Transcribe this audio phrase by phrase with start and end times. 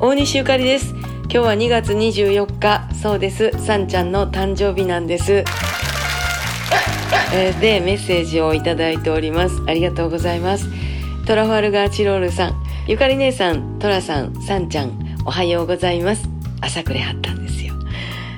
[0.00, 0.94] 大西ゆかりです。
[1.24, 2.94] 今日は2月24日。
[2.94, 3.50] そうです。
[3.58, 5.42] さんちゃんの誕生日なんです。
[7.34, 9.60] えーでメッセージをいただいております。
[9.66, 10.68] ありがとうございます。
[11.26, 12.62] トラファルガーチロールさん。
[12.86, 14.92] ゆかり姉さんトラさんさんちゃん
[15.26, 16.28] おはようございます。
[16.60, 17.74] 朝くれはったんですよ。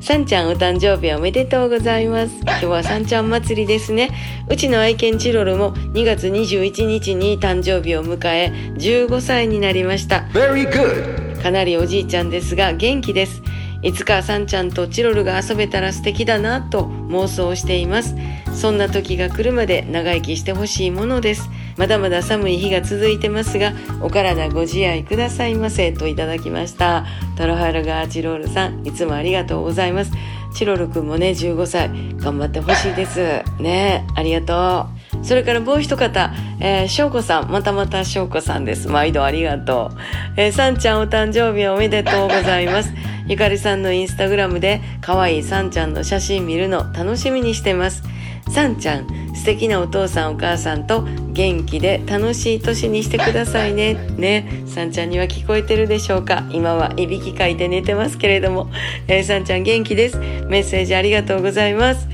[0.00, 2.36] さんちゃんお誕生日おめでとうございます。
[2.40, 4.10] 今日はさんちゃん祭りですね。
[4.48, 10.20] うちの愛犬チロルも2月21日に誕生日を迎え15歳になりました。
[10.32, 11.27] Very good.
[11.42, 13.42] かなりおじいちゃんですが元気です。
[13.80, 18.16] いつかさんちゃんとチロルが遊べたら素敵だなと妄想しています。
[18.54, 21.48] そんな時が来るまで長生きしてほしいものです。
[21.76, 27.06] まだまだ寒い日が続いてますが、お体ご自愛くださいませといただきました。
[27.36, 30.10] トロハルガーチロールさん、いつもありがとうございます。
[30.54, 33.44] チロルくんもね、15歳、頑張ってほしいです。
[33.60, 34.97] ねありがとう。
[35.22, 38.88] それからもう一方、えー、しょうこさん、またまたしょうこさんです。
[38.88, 39.98] 毎度ありがとう。
[40.36, 42.92] えー、さんちゃんお誕生日おめでとうございます。
[43.28, 48.02] ゆかりさんのインスタグラムで可愛いさんちゃんの写真見るの楽しみにしてます。
[48.48, 53.98] さんちゃん、素敵なお父さんお母さんと元気で楽しい年にしてくださいね。
[54.16, 56.44] ね、さんちゃんには聞こえてるでしょうか？
[56.50, 58.70] 今はいびきかいて寝てますけれども、
[59.06, 60.16] えー、さんちゃん元気です。
[60.48, 62.08] メッセージありがとうございます。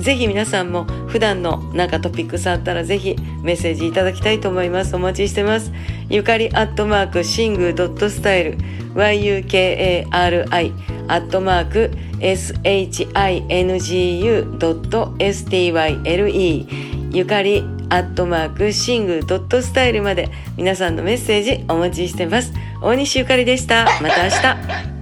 [0.00, 4.96] ぜひ皆さんも普段のなんかトピックスあったらぜひメッセージいただきたいと思います。
[4.96, 5.72] お待ちしてます。
[6.08, 8.58] ゆかりアットマークシングドットスタイル
[8.94, 10.06] yukari
[11.08, 16.66] アットマーク shingu ドット style
[17.12, 22.52] ゆかりアットマークシングドットスタイルまで皆さんのメッセージお待ちしてます。
[22.80, 23.86] 大西ゆかりでした。
[24.00, 24.99] また明日。